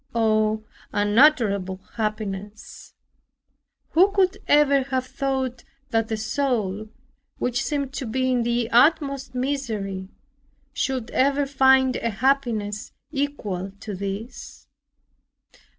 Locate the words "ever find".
11.11-11.97